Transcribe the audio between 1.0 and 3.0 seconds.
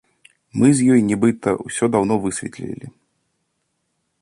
нібыта, усё даўно высветлілі.